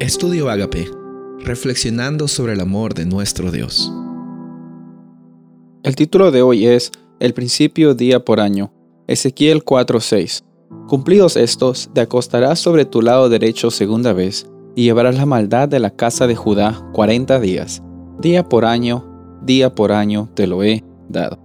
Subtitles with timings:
[0.00, 0.90] Estudio Agape,
[1.40, 3.92] reflexionando sobre el amor de nuestro Dios.
[5.82, 8.72] El título de hoy es El principio día por año,
[9.08, 10.42] Ezequiel 4:6.
[10.88, 15.80] Cumplidos estos, te acostarás sobre tu lado derecho segunda vez, y llevarás la maldad de
[15.80, 17.82] la casa de Judá cuarenta días.
[18.20, 19.04] Día por año,
[19.42, 21.38] día por año te lo he dado.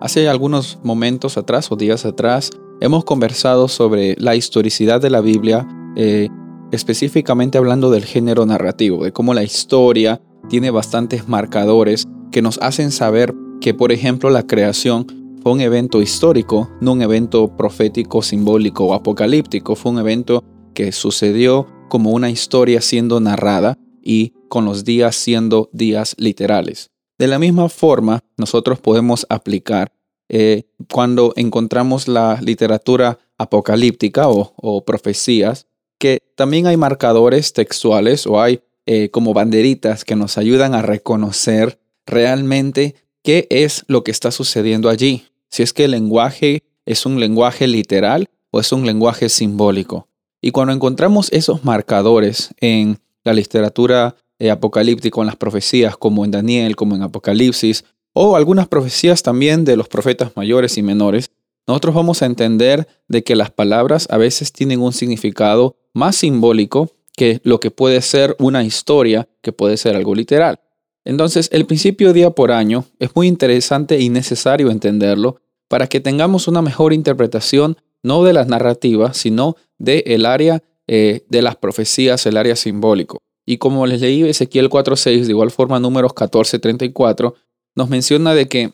[0.00, 2.50] Hace algunos momentos atrás o días atrás,
[2.80, 6.30] hemos conversado sobre la historicidad de la Biblia eh,
[6.72, 12.90] específicamente hablando del género narrativo, de cómo la historia tiene bastantes marcadores que nos hacen
[12.90, 15.06] saber que, por ejemplo, la creación
[15.42, 20.44] fue un evento histórico, no un evento profético, simbólico o apocalíptico, fue un evento
[20.74, 26.90] que sucedió como una historia siendo narrada y con los días siendo días literales.
[27.18, 29.92] De la misma forma, nosotros podemos aplicar
[30.28, 35.66] eh, cuando encontramos la literatura apocalíptica o, o profecías,
[35.98, 41.78] que también hay marcadores textuales o hay eh, como banderitas que nos ayudan a reconocer
[42.06, 45.26] realmente qué es lo que está sucediendo allí.
[45.50, 50.08] Si es que el lenguaje es un lenguaje literal o es un lenguaje simbólico.
[50.40, 56.30] Y cuando encontramos esos marcadores en la literatura eh, apocalíptica, en las profecías como en
[56.30, 57.84] Daniel, como en Apocalipsis,
[58.14, 61.30] o algunas profecías también de los profetas mayores y menores,
[61.68, 66.90] nosotros vamos a entender de que las palabras a veces tienen un significado más simbólico
[67.14, 70.60] que lo que puede ser una historia, que puede ser algo literal.
[71.04, 76.48] Entonces, el principio día por año es muy interesante y necesario entenderlo para que tengamos
[76.48, 82.24] una mejor interpretación no de las narrativas, sino del el área eh, de las profecías,
[82.24, 83.18] el área simbólico.
[83.44, 87.34] Y como les leí Ezequiel 4.6, de igual forma números 14.34,
[87.74, 88.72] nos menciona de que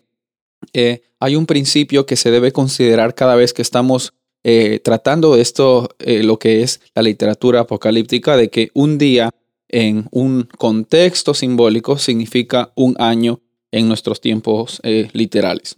[0.73, 5.89] eh, hay un principio que se debe considerar cada vez que estamos eh, tratando esto,
[5.98, 9.31] eh, lo que es la literatura apocalíptica, de que un día
[9.69, 13.41] en un contexto simbólico significa un año
[13.73, 15.77] en nuestros tiempos literales.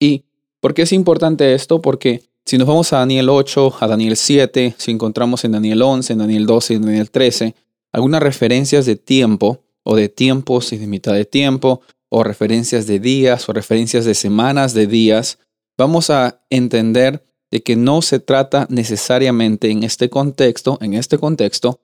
[0.00, 0.24] ¿Y
[0.58, 1.80] por qué es importante esto?
[1.80, 6.14] Porque si nos vamos a Daniel 8, a Daniel 7, si encontramos en Daniel 11,
[6.14, 7.54] en Daniel 12 y en Daniel 13,
[7.92, 11.82] algunas referencias de tiempo o de tiempos y de mitad de tiempo
[12.14, 15.38] o referencias de días o referencias de semanas de días,
[15.78, 21.80] vamos a entender de que no se trata necesariamente en este contexto, en este contexto,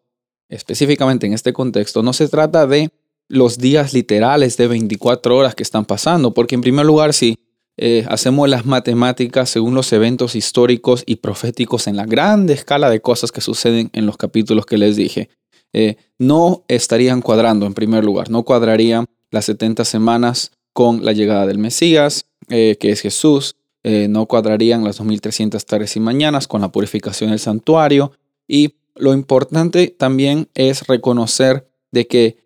[0.50, 2.90] específicamente en este contexto, no se trata de
[3.26, 7.38] los días literales de 24 horas que están pasando, porque en primer lugar, si
[7.78, 13.00] eh, hacemos las matemáticas según los eventos históricos y proféticos en la grande escala de
[13.00, 15.30] cosas que suceden en los capítulos que les dije,
[15.72, 21.46] eh, no estarían cuadrando en primer lugar, no cuadrarían las 70 semanas con la llegada
[21.46, 23.56] del Mesías, eh, que es Jesús.
[23.84, 28.12] Eh, no cuadrarían las 2300 tardes y mañanas con la purificación del santuario.
[28.46, 32.36] Y lo importante también es reconocer de que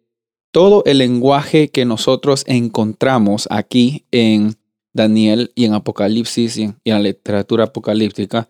[0.51, 4.57] todo el lenguaje que nosotros encontramos aquí en
[4.93, 8.49] Daniel y en Apocalipsis y en, la literatura apocalíptica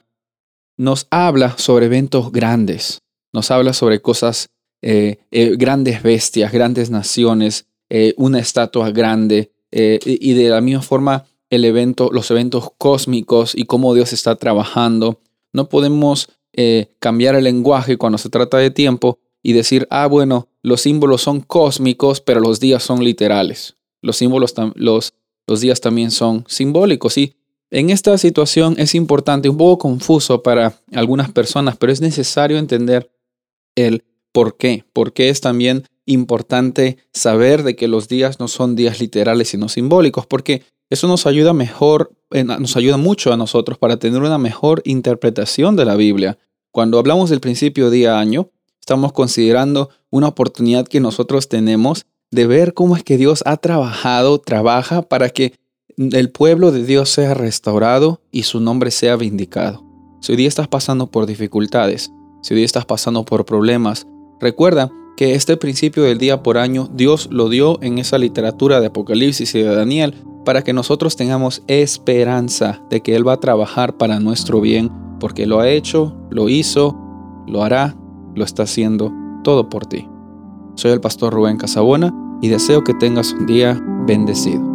[0.76, 4.48] nos habla sobre eventos grandes, nos habla sobre cosas,
[4.80, 11.26] eh, grandes bestias, grandes naciones, eh, una estatua grande eh, y de la misma forma
[11.50, 15.20] el evento, los eventos cósmicos y cómo Dios está trabajando.
[15.52, 20.48] No podemos eh, cambiar el lenguaje cuando se trata de tiempo y decir, ah, bueno,
[20.62, 23.76] los símbolos son cósmicos, pero los días son literales.
[24.00, 25.12] Los símbolos, los,
[25.46, 27.18] los días también son simbólicos.
[27.18, 27.36] Y
[27.70, 33.12] en esta situación es importante, un poco confuso para algunas personas, pero es necesario entender
[33.74, 34.02] el
[34.32, 34.86] por qué.
[34.94, 40.26] Porque es también importante saber de que los días no son días literales sino simbólicos,
[40.26, 42.12] porque eso nos ayuda mejor,
[42.58, 46.38] nos ayuda mucho a nosotros para tener una mejor interpretación de la Biblia.
[46.70, 52.96] Cuando hablamos del principio día-año, estamos considerando una oportunidad que nosotros tenemos de ver cómo
[52.96, 55.54] es que Dios ha trabajado, trabaja para que
[55.96, 59.84] el pueblo de Dios sea restaurado y su nombre sea vindicado.
[60.20, 62.10] Si hoy día estás pasando por dificultades,
[62.42, 64.06] si hoy día estás pasando por problemas,
[64.40, 68.86] recuerda que este principio del día por año Dios lo dio en esa literatura de
[68.86, 70.14] Apocalipsis y de Daniel
[70.44, 75.46] para que nosotros tengamos esperanza de que Él va a trabajar para nuestro bien, porque
[75.46, 76.98] lo ha hecho, lo hizo,
[77.46, 77.96] lo hará,
[78.34, 79.12] lo está haciendo
[79.44, 80.08] todo por ti.
[80.74, 84.71] Soy el pastor Rubén Casabona y deseo que tengas un día bendecido.